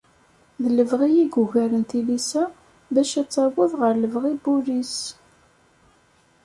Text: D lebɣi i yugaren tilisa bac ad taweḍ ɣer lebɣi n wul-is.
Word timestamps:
D 0.63 0.65
lebɣi 0.77 1.09
i 1.21 1.25
yugaren 1.33 1.83
tilisa 1.89 2.43
bac 2.93 3.11
ad 3.21 3.27
taweḍ 3.33 3.71
ɣer 3.81 3.93
lebɣi 3.97 4.31
n 4.35 4.41
wul-is. 4.43 4.97